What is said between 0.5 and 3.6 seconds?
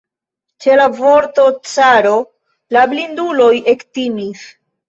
Ĉe la vorto "caro" la blinduloj